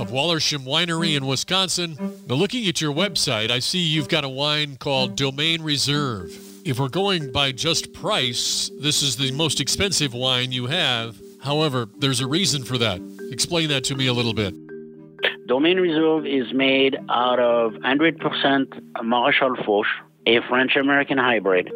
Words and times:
of 0.00 0.10
Wollersheim 0.10 0.64
Winery 0.64 1.14
in 1.14 1.26
Wisconsin. 1.26 1.96
Now, 2.26 2.34
looking 2.34 2.66
at 2.66 2.80
your 2.80 2.92
website, 2.92 3.50
I 3.50 3.58
see 3.58 3.78
you've 3.78 4.08
got 4.08 4.24
a 4.24 4.28
wine 4.28 4.76
called 4.76 5.14
Domaine 5.14 5.60
Reserve. 5.60 6.32
If 6.64 6.78
we're 6.78 6.88
going 6.88 7.32
by 7.32 7.52
just 7.52 7.92
price, 7.92 8.70
this 8.80 9.02
is 9.02 9.16
the 9.16 9.30
most 9.32 9.60
expensive 9.60 10.14
wine 10.14 10.52
you 10.52 10.66
have. 10.66 11.20
However, 11.42 11.86
there's 11.98 12.20
a 12.20 12.26
reason 12.26 12.64
for 12.64 12.78
that. 12.78 13.00
Explain 13.30 13.68
that 13.68 13.84
to 13.84 13.94
me 13.94 14.06
a 14.06 14.12
little 14.14 14.32
bit. 14.32 14.54
Domaine 15.46 15.78
Reserve 15.78 16.26
is 16.26 16.52
made 16.54 16.96
out 17.10 17.38
of 17.38 17.72
100% 17.72 18.18
Maréchal 19.02 19.64
Foch, 19.66 19.86
a 20.26 20.40
French 20.48 20.76
American 20.76 21.18
hybrid. 21.18 21.70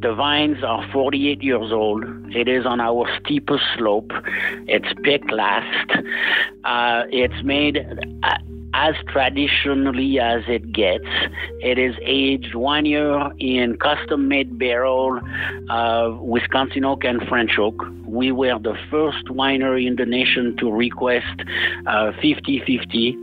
The 0.00 0.14
vines 0.14 0.62
are 0.62 0.88
48 0.92 1.42
years 1.42 1.72
old. 1.72 2.04
It 2.34 2.46
is 2.46 2.64
on 2.64 2.80
our 2.80 3.08
steepest 3.18 3.64
slope. 3.76 4.12
It's 4.68 4.88
picked 5.02 5.32
last. 5.32 5.90
Uh, 6.64 7.02
it's 7.10 7.42
made 7.42 7.78
uh, 8.22 8.38
as 8.78 8.94
traditionally 9.08 10.20
as 10.20 10.44
it 10.46 10.70
gets. 10.72 11.04
It 11.60 11.78
is 11.78 11.96
aged 12.02 12.54
one 12.54 12.86
year 12.86 13.32
in 13.40 13.76
custom 13.76 14.28
made 14.28 14.56
barrel 14.56 15.18
of 15.68 16.20
Wisconsin 16.20 16.84
oak 16.84 17.02
and 17.02 17.20
French 17.28 17.58
oak. 17.58 17.74
We 18.06 18.30
were 18.30 18.56
the 18.60 18.76
first 18.88 19.24
winery 19.26 19.84
in 19.88 19.96
the 19.96 20.06
nation 20.06 20.56
to 20.58 20.70
request 20.70 21.38
50 22.22 22.62
uh, 22.62 22.64
50, 22.64 23.18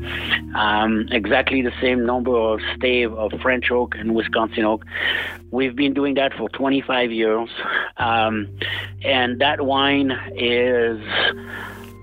um, 0.55 1.07
exactly 1.11 1.61
the 1.61 1.73
same 1.79 2.05
number 2.05 2.35
of 2.35 2.59
stave 2.75 3.13
of 3.13 3.31
French 3.41 3.71
oak 3.71 3.95
and 3.95 4.13
Wisconsin 4.13 4.65
oak. 4.65 4.83
We've 5.51 5.75
been 5.75 5.93
doing 5.93 6.15
that 6.15 6.33
for 6.33 6.49
25 6.49 7.13
years. 7.13 7.49
Um, 7.95 8.49
and 9.05 9.39
that 9.39 9.61
wine 9.61 10.11
is. 10.35 10.99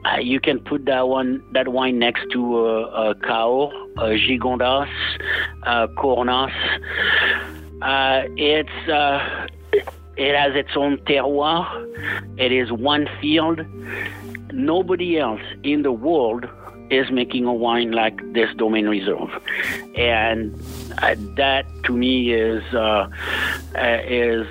Uh, 0.04 0.18
you 0.18 0.40
can 0.40 0.58
put 0.58 0.84
that 0.86 1.06
one, 1.08 1.42
that 1.52 1.68
wine 1.68 1.98
next 1.98 2.28
to 2.32 2.66
uh, 2.66 3.14
a 3.14 3.14
Gigondas, 3.14 4.90
Cornas. 5.96 6.52
It's 8.36 8.88
uh, 8.88 9.46
it 10.16 10.34
has 10.34 10.54
its 10.54 10.76
own 10.76 10.98
terroir. 10.98 11.66
It 12.38 12.52
is 12.52 12.70
one 12.72 13.08
field. 13.20 13.60
Nobody 14.52 15.18
else 15.18 15.40
in 15.62 15.82
the 15.82 15.92
world 15.92 16.46
is 16.90 17.10
making 17.10 17.46
a 17.46 17.54
wine 17.54 17.92
like 17.92 18.20
this 18.34 18.54
domaine 18.56 18.86
reserve, 18.86 19.30
and 19.96 20.54
uh, 20.98 21.14
that 21.36 21.64
to 21.84 21.92
me 21.92 22.32
is 22.34 22.62
uh, 22.74 23.08
uh, 23.74 23.98
is 24.04 24.46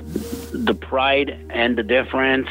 the 0.51 0.73
pride 0.73 1.39
and 1.49 1.77
the 1.77 1.83
difference. 1.83 2.47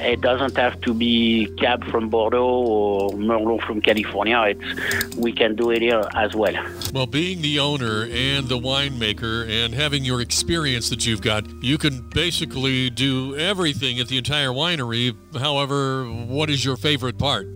It 0.00 0.20
doesn't 0.20 0.56
have 0.56 0.80
to 0.82 0.94
be 0.94 1.46
Cab 1.58 1.84
from 1.90 2.08
Bordeaux 2.08 2.44
or 2.44 3.10
Merlot 3.10 3.62
from 3.62 3.80
California. 3.80 4.40
It's 4.48 5.16
we 5.16 5.32
can 5.32 5.56
do 5.56 5.70
it 5.70 5.82
here 5.82 6.04
as 6.14 6.34
well. 6.34 6.54
Well, 6.92 7.06
being 7.06 7.42
the 7.42 7.58
owner 7.58 8.04
and 8.10 8.48
the 8.48 8.58
winemaker 8.58 9.48
and 9.48 9.74
having 9.74 10.04
your 10.04 10.20
experience 10.20 10.88
that 10.90 11.06
you've 11.06 11.22
got, 11.22 11.44
you 11.62 11.78
can 11.78 12.08
basically 12.10 12.90
do 12.90 13.36
everything 13.36 13.98
at 13.98 14.08
the 14.08 14.18
entire 14.18 14.50
winery. 14.50 15.16
However, 15.36 16.04
what 16.04 16.50
is 16.50 16.64
your 16.64 16.76
favorite 16.76 17.18
part? 17.18 17.48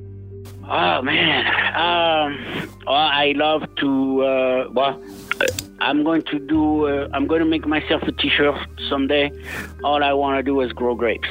Oh 0.69 1.03
man, 1.03 1.47
um, 1.75 2.71
I 2.87 3.33
love 3.37 3.63
to. 3.77 4.23
Uh, 4.25 4.69
well, 4.71 5.03
I'm 5.83 6.05
going 6.05 6.23
to 6.23 6.39
do. 6.39 6.87
Uh, 6.87 7.09
I'm 7.13 7.27
going 7.27 7.41
to 7.41 7.45
make 7.45 7.67
myself 7.67 8.03
a 8.05 8.13
T-shirt 8.13 8.55
someday. 8.89 9.33
All 9.83 10.05
I 10.05 10.13
want 10.13 10.39
to 10.39 10.43
do 10.45 10.61
is 10.61 10.73
grow 10.73 10.95
grapes. 10.95 11.29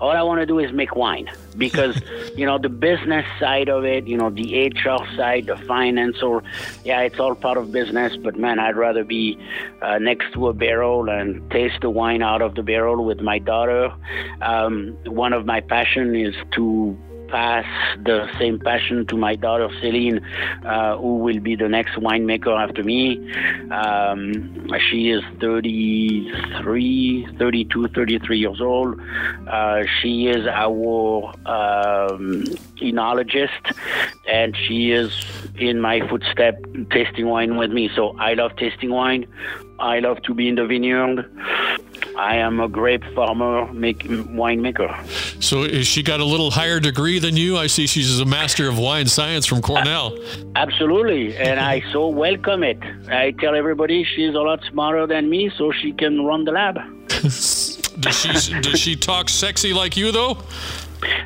All 0.00 0.10
I 0.10 0.22
want 0.22 0.40
to 0.40 0.46
do 0.46 0.58
is 0.58 0.72
make 0.72 0.96
wine 0.96 1.30
because 1.56 1.96
you 2.36 2.44
know 2.44 2.58
the 2.58 2.68
business 2.68 3.24
side 3.38 3.68
of 3.68 3.84
it, 3.84 4.08
you 4.08 4.16
know 4.16 4.30
the 4.30 4.66
HR 4.66 5.06
side, 5.16 5.46
the 5.46 5.56
finance, 5.68 6.22
or 6.24 6.42
yeah, 6.84 7.02
it's 7.02 7.20
all 7.20 7.36
part 7.36 7.56
of 7.56 7.70
business. 7.70 8.16
But 8.16 8.36
man, 8.36 8.58
I'd 8.58 8.76
rather 8.76 9.04
be 9.04 9.38
uh, 9.80 9.98
next 9.98 10.32
to 10.32 10.48
a 10.48 10.52
barrel 10.52 11.08
and 11.08 11.48
taste 11.52 11.82
the 11.82 11.90
wine 11.90 12.20
out 12.20 12.42
of 12.42 12.56
the 12.56 12.64
barrel 12.64 13.04
with 13.04 13.20
my 13.20 13.38
daughter. 13.38 13.94
Um, 14.40 14.98
one 15.06 15.32
of 15.32 15.46
my 15.46 15.60
passion 15.60 16.16
is 16.16 16.34
to 16.56 16.98
pass 17.32 17.64
the 18.04 18.28
same 18.38 18.60
passion 18.60 19.06
to 19.06 19.16
my 19.16 19.34
daughter 19.34 19.68
Celine, 19.80 20.20
uh, 20.64 20.96
who 20.98 21.16
will 21.16 21.40
be 21.40 21.56
the 21.56 21.68
next 21.68 21.94
winemaker 21.94 22.54
after 22.64 22.84
me. 22.84 23.02
Um, 23.70 24.68
she 24.90 25.10
is 25.10 25.22
33, 25.40 27.26
32, 27.38 27.88
33 27.88 28.38
years 28.38 28.60
old. 28.60 29.00
Uh, 29.48 29.82
she 30.00 30.28
is 30.28 30.46
our 30.46 31.32
um, 31.46 32.44
enologist, 32.88 33.64
and 34.28 34.54
she 34.56 34.92
is 34.92 35.10
in 35.56 35.80
my 35.80 36.06
footstep 36.08 36.62
tasting 36.90 37.26
wine 37.26 37.56
with 37.56 37.70
me. 37.70 37.90
So 37.96 38.14
I 38.18 38.34
love 38.34 38.54
tasting 38.56 38.90
wine. 38.90 39.26
I 39.78 39.98
love 40.00 40.22
to 40.22 40.34
be 40.34 40.48
in 40.48 40.56
the 40.56 40.66
vineyard. 40.66 41.28
I 42.22 42.36
am 42.36 42.60
a 42.60 42.68
grape 42.68 43.02
farmer, 43.16 43.66
make, 43.72 44.04
winemaker. 44.04 44.94
So, 45.42 45.64
is 45.64 45.88
she 45.88 46.04
got 46.04 46.20
a 46.20 46.24
little 46.24 46.52
higher 46.52 46.78
degree 46.78 47.18
than 47.18 47.36
you? 47.36 47.58
I 47.58 47.66
see 47.66 47.88
she's 47.88 48.20
a 48.20 48.24
master 48.24 48.68
of 48.68 48.78
wine 48.78 49.08
science 49.08 49.44
from 49.44 49.60
Cornell. 49.60 50.16
Absolutely, 50.54 51.36
and 51.36 51.58
I 51.58 51.82
so 51.90 52.06
welcome 52.06 52.62
it. 52.62 52.78
I 53.08 53.32
tell 53.40 53.56
everybody 53.56 54.04
she's 54.04 54.36
a 54.36 54.40
lot 54.40 54.62
smarter 54.70 55.04
than 55.04 55.30
me, 55.30 55.50
so 55.58 55.72
she 55.72 55.90
can 55.90 56.24
run 56.24 56.44
the 56.44 56.52
lab. 56.52 56.76
does 57.08 58.20
she 58.20 58.60
does 58.60 58.78
she 58.78 58.94
talk 58.94 59.28
sexy 59.28 59.72
like 59.72 59.96
you 59.96 60.12
though? 60.12 60.38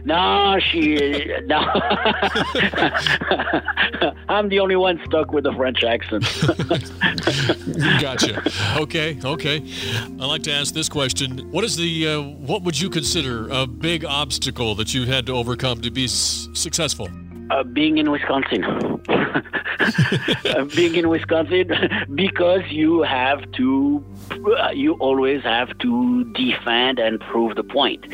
No, 0.07 0.59
she 0.59 1.27
no. 1.45 1.61
I'm 4.29 4.49
the 4.49 4.61
only 4.61 4.77
one 4.77 5.01
stuck 5.05 5.33
with 5.33 5.45
the 5.45 5.53
French 5.53 5.85
accent. 5.85 6.25
gotcha. 8.01 8.43
Okay, 8.81 9.19
okay. 9.25 9.63
I 10.21 10.27
like 10.27 10.43
to 10.45 10.53
ask 10.53 10.75
this 10.75 10.89
question: 10.89 11.51
What 11.51 11.65
is 11.65 11.77
the 11.77 12.09
uh, 12.09 12.21
what 12.23 12.63
would 12.63 12.81
you 12.81 12.91
consider 12.91 13.49
a 13.49 13.67
big 13.67 14.05
obstacle 14.05 14.75
that 14.77 14.95
you 14.95 15.07
had 15.07 15.27
to 15.27 15.33
overcome 15.33 15.81
to 15.83 15.91
be 15.91 16.05
s- 16.05 16.49
successful? 16.55 17.09
Uh, 17.51 17.63
being 17.63 17.99
in 17.99 18.11
Wisconsin. 18.11 18.65
uh, 19.09 20.65
being 20.75 20.97
in 20.97 21.09
Wisconsin 21.09 21.71
because 22.15 22.63
you 22.71 23.03
have 23.03 23.49
to, 23.53 24.05
uh, 24.59 24.71
you 24.71 24.95
always 24.95 25.45
have 25.45 25.77
to 25.79 26.25
defend 26.33 26.99
and 26.99 27.21
prove 27.21 27.55
the 27.55 27.63
point. 27.63 28.05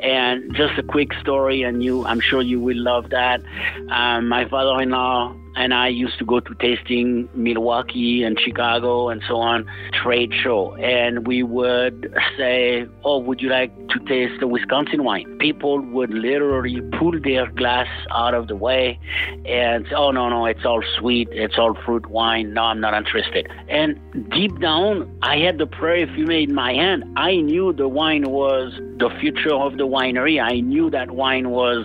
And 0.00 0.54
just 0.54 0.78
a 0.78 0.82
quick 0.82 1.14
story, 1.14 1.62
and 1.62 1.82
you, 1.82 2.04
I'm 2.04 2.20
sure 2.20 2.42
you 2.42 2.60
will 2.60 2.76
love 2.76 3.08
that. 3.10 3.40
Um, 3.88 4.28
my 4.28 4.46
father-in-law 4.46 5.36
and 5.56 5.74
I 5.74 5.88
used 5.88 6.18
to 6.18 6.24
go 6.24 6.40
to 6.40 6.54
tasting 6.54 7.28
Milwaukee 7.34 8.22
and 8.22 8.38
Chicago 8.38 9.08
and 9.08 9.22
so 9.28 9.36
on 9.36 9.66
trade 9.92 10.32
show, 10.42 10.74
and 10.76 11.26
we 11.26 11.42
would 11.42 12.14
say, 12.36 12.86
"Oh, 13.04 13.18
would 13.18 13.40
you 13.40 13.48
like 13.48 13.72
to 13.88 13.98
taste 14.00 14.40
the 14.40 14.46
Wisconsin 14.46 15.04
wine?" 15.04 15.36
People 15.38 15.80
would 15.80 16.10
literally 16.10 16.80
pull 16.98 17.18
their 17.20 17.46
glass 17.50 17.88
out 18.10 18.34
of 18.34 18.48
the 18.48 18.56
way 18.56 18.98
and 19.46 19.86
say, 19.86 19.94
"Oh 19.94 20.10
no, 20.10 20.28
no, 20.28 20.46
it's 20.46 20.64
all 20.64 20.82
sweet, 20.98 21.28
it's 21.32 21.58
all 21.58 21.74
fruit 21.84 22.06
wine. 22.06 22.54
No, 22.54 22.62
I'm 22.64 22.80
not 22.80 22.94
interested." 22.94 23.48
And 23.68 23.98
deep 24.30 24.58
down, 24.60 25.08
I 25.22 25.38
had 25.38 25.58
the 25.58 25.66
Prairie 25.66 26.06
Fumé 26.06 26.44
in 26.48 26.54
my 26.54 26.72
hand. 26.72 27.04
I 27.16 27.36
knew 27.36 27.72
the 27.72 27.88
wine 27.88 28.30
was 28.30 28.72
the 28.96 29.10
future 29.20 29.54
of 29.54 29.76
the 29.76 29.86
winery. 29.86 30.42
I 30.42 30.60
knew 30.60 30.90
that 30.90 31.10
wine 31.10 31.50
was 31.50 31.84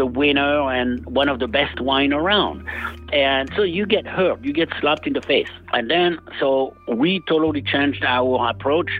the 0.00 0.06
winner 0.06 0.72
and 0.72 1.04
one 1.04 1.28
of 1.28 1.40
the 1.40 1.46
best 1.46 1.78
wine 1.78 2.10
around. 2.14 2.66
And 3.12 3.52
so 3.54 3.62
you 3.62 3.84
get 3.84 4.06
hurt, 4.06 4.42
you 4.42 4.54
get 4.54 4.70
slapped 4.80 5.06
in 5.06 5.12
the 5.12 5.20
face. 5.20 5.52
And 5.74 5.90
then, 5.90 6.18
so 6.38 6.74
we 6.88 7.20
totally 7.28 7.60
changed 7.60 8.02
our 8.02 8.48
approach. 8.48 8.90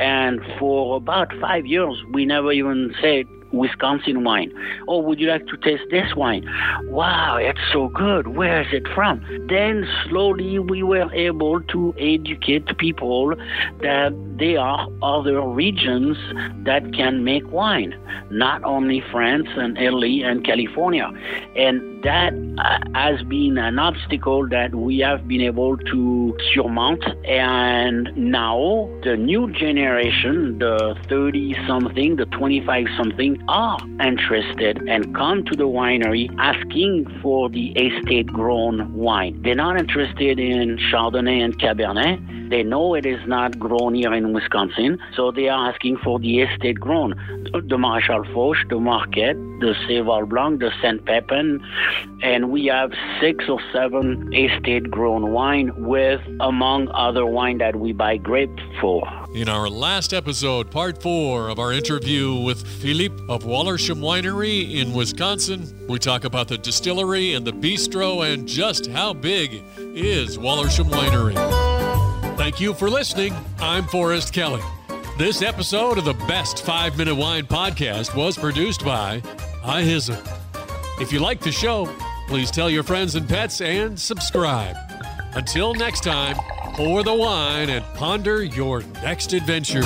And 0.00 0.40
for 0.58 0.96
about 0.96 1.32
five 1.40 1.64
years, 1.64 1.96
we 2.10 2.24
never 2.24 2.50
even 2.50 2.92
said, 3.00 3.28
Wisconsin 3.52 4.24
wine. 4.24 4.52
Oh, 4.86 5.00
would 5.00 5.20
you 5.20 5.28
like 5.28 5.46
to 5.46 5.56
taste 5.56 5.84
this 5.90 6.14
wine? 6.14 6.48
Wow, 6.84 7.36
it's 7.36 7.60
so 7.72 7.88
good. 7.88 8.28
Where 8.28 8.62
is 8.62 8.68
it 8.72 8.86
from? 8.94 9.20
Then 9.48 9.86
slowly 10.08 10.58
we 10.58 10.82
were 10.82 11.12
able 11.12 11.60
to 11.60 11.94
educate 11.98 12.76
people 12.78 13.34
that 13.80 14.12
there 14.38 14.60
are 14.60 14.88
other 15.02 15.40
regions 15.40 16.16
that 16.64 16.92
can 16.94 17.24
make 17.24 17.50
wine, 17.50 17.94
not 18.30 18.62
only 18.64 19.02
France 19.10 19.48
and 19.56 19.76
Italy 19.78 20.22
and 20.22 20.44
California. 20.44 21.10
And 21.56 21.97
that 22.02 22.32
uh, 22.58 22.78
has 22.94 23.22
been 23.24 23.58
an 23.58 23.78
obstacle 23.78 24.48
that 24.48 24.74
we 24.74 24.98
have 24.98 25.26
been 25.26 25.40
able 25.40 25.76
to 25.76 26.36
surmount. 26.54 27.04
And 27.24 28.10
now 28.16 28.88
the 29.02 29.16
new 29.16 29.52
generation, 29.52 30.58
the 30.58 30.96
30 31.08 31.56
something, 31.66 32.16
the 32.16 32.26
25 32.26 32.86
something, 32.96 33.42
are 33.48 33.78
interested 34.00 34.78
and 34.88 35.14
come 35.14 35.44
to 35.44 35.56
the 35.56 35.64
winery 35.64 36.28
asking 36.38 37.06
for 37.22 37.48
the 37.48 37.68
estate 37.72 38.26
grown 38.28 38.92
wine. 38.94 39.40
They're 39.42 39.54
not 39.54 39.78
interested 39.78 40.38
in 40.38 40.78
Chardonnay 40.92 41.44
and 41.44 41.58
Cabernet. 41.58 42.50
They 42.50 42.62
know 42.62 42.94
it 42.94 43.04
is 43.04 43.20
not 43.26 43.58
grown 43.58 43.94
here 43.94 44.14
in 44.14 44.32
Wisconsin, 44.32 44.98
so 45.14 45.30
they 45.30 45.48
are 45.48 45.70
asking 45.70 45.98
for 45.98 46.18
the 46.18 46.40
estate 46.40 46.80
grown. 46.80 47.10
The 47.52 47.76
Maréchal 47.76 48.32
Foch, 48.32 48.56
the 48.70 48.80
Marquette, 48.80 49.36
the 49.60 49.74
Seyval 49.86 50.28
Blanc, 50.28 50.60
the 50.60 50.70
Saint 50.80 51.04
Pepin, 51.04 51.60
and 52.22 52.50
we 52.50 52.66
have 52.66 52.92
six 53.20 53.48
or 53.48 53.60
seven 53.72 54.32
estate 54.34 54.90
grown 54.90 55.32
wine 55.32 55.72
with, 55.76 56.20
among 56.40 56.88
other 56.88 57.24
wine 57.26 57.58
that 57.58 57.76
we 57.76 57.92
buy 57.92 58.16
grape 58.16 58.56
for. 58.80 59.08
In 59.34 59.48
our 59.48 59.68
last 59.68 60.12
episode, 60.12 60.70
part 60.70 61.02
four 61.02 61.48
of 61.48 61.58
our 61.58 61.72
interview 61.72 62.34
with 62.34 62.66
Philippe 62.66 63.22
of 63.28 63.44
Wollersheim 63.44 64.00
Winery 64.00 64.76
in 64.76 64.92
Wisconsin, 64.92 65.86
we 65.88 65.98
talk 65.98 66.24
about 66.24 66.48
the 66.48 66.58
distillery 66.58 67.34
and 67.34 67.46
the 67.46 67.52
bistro 67.52 68.32
and 68.32 68.48
just 68.48 68.86
how 68.86 69.12
big 69.12 69.62
is 69.78 70.38
Wollersheim 70.38 70.90
Winery. 70.90 71.34
Thank 72.36 72.60
you 72.60 72.72
for 72.72 72.88
listening. 72.88 73.34
I'm 73.58 73.84
Forrest 73.84 74.32
Kelly. 74.32 74.62
This 75.18 75.42
episode 75.42 75.98
of 75.98 76.04
the 76.04 76.14
Best 76.28 76.64
5 76.64 76.96
Minute 76.96 77.16
Wine 77.16 77.44
Podcast 77.44 78.14
was 78.14 78.38
produced 78.38 78.84
by 78.84 79.20
iHizzle. 79.62 80.37
If 81.00 81.12
you 81.12 81.20
like 81.20 81.40
the 81.40 81.52
show, 81.52 81.86
please 82.26 82.50
tell 82.50 82.68
your 82.68 82.82
friends 82.82 83.14
and 83.14 83.28
pets 83.28 83.60
and 83.60 83.98
subscribe. 83.98 84.76
Until 85.34 85.72
next 85.72 86.02
time, 86.02 86.34
pour 86.74 87.04
the 87.04 87.14
wine 87.14 87.70
and 87.70 87.84
ponder 87.94 88.42
your 88.42 88.82
next 89.04 89.32
adventure. 89.32 89.82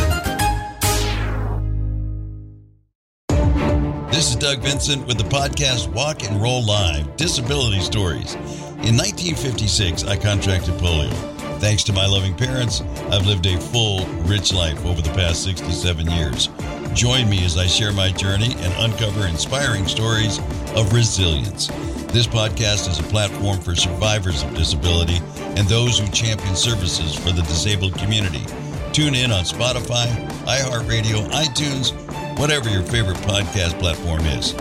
This 4.11 4.31
is 4.31 4.37
Doug 4.37 4.61
Vincent 4.61 5.06
with 5.06 5.19
the 5.19 5.25
podcast 5.25 5.93
Walk 5.93 6.23
and 6.25 6.41
Roll 6.41 6.64
Live 6.64 7.14
Disability 7.17 7.81
Stories. 7.81 8.35
In 8.81 8.97
1956, 8.97 10.05
I 10.05 10.17
contracted 10.17 10.75
polio. 10.75 11.12
Thanks 11.61 11.82
to 11.85 11.93
my 11.93 12.06
loving 12.06 12.35
parents, 12.35 12.81
I've 13.11 13.26
lived 13.26 13.44
a 13.44 13.61
full, 13.61 14.06
rich 14.23 14.55
life 14.55 14.82
over 14.87 15.03
the 15.03 15.11
past 15.11 15.44
67 15.44 16.11
years. 16.11 16.49
Join 16.94 17.30
me 17.30 17.42
as 17.44 17.56
I 17.56 17.66
share 17.66 17.92
my 17.92 18.10
journey 18.10 18.54
and 18.58 18.92
uncover 18.92 19.26
inspiring 19.26 19.86
stories 19.86 20.38
of 20.76 20.92
resilience. 20.92 21.68
This 22.12 22.26
podcast 22.26 22.88
is 22.90 22.98
a 22.98 23.04
platform 23.04 23.60
for 23.60 23.74
survivors 23.74 24.42
of 24.42 24.54
disability 24.54 25.20
and 25.56 25.66
those 25.68 25.98
who 25.98 26.06
champion 26.08 26.54
services 26.54 27.14
for 27.14 27.30
the 27.32 27.42
disabled 27.42 27.94
community. 27.94 28.44
Tune 28.92 29.14
in 29.14 29.32
on 29.32 29.44
Spotify, 29.44 30.06
iHeartRadio, 30.44 31.30
iTunes, 31.30 31.92
whatever 32.38 32.68
your 32.68 32.82
favorite 32.82 33.16
podcast 33.18 33.78
platform 33.78 34.20
is. 34.26 34.54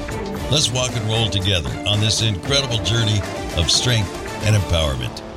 Let's 0.50 0.72
walk 0.72 0.96
and 0.96 1.06
roll 1.10 1.30
together 1.30 1.70
on 1.86 2.00
this 2.00 2.22
incredible 2.22 2.82
journey 2.86 3.20
of 3.58 3.70
strength 3.70 4.10
and 4.46 4.56
empowerment. 4.56 5.31